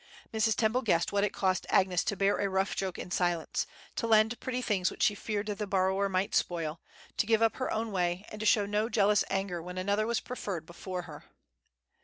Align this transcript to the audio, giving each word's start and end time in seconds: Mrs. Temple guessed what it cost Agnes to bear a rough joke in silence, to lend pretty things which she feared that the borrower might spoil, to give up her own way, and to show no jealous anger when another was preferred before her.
Mrs. 0.33 0.55
Temple 0.55 0.81
guessed 0.81 1.11
what 1.11 1.23
it 1.23 1.29
cost 1.31 1.67
Agnes 1.69 2.03
to 2.05 2.15
bear 2.15 2.37
a 2.39 2.49
rough 2.49 2.75
joke 2.75 2.97
in 2.97 3.11
silence, 3.11 3.67
to 3.97 4.07
lend 4.07 4.39
pretty 4.39 4.59
things 4.59 4.89
which 4.89 5.03
she 5.03 5.13
feared 5.13 5.45
that 5.45 5.59
the 5.59 5.67
borrower 5.67 6.09
might 6.09 6.33
spoil, 6.33 6.81
to 7.17 7.27
give 7.27 7.43
up 7.43 7.57
her 7.57 7.71
own 7.71 7.91
way, 7.91 8.25
and 8.29 8.39
to 8.39 8.45
show 8.47 8.65
no 8.65 8.89
jealous 8.89 9.23
anger 9.29 9.61
when 9.61 9.77
another 9.77 10.07
was 10.07 10.19
preferred 10.19 10.65
before 10.65 11.03
her. 11.03 11.25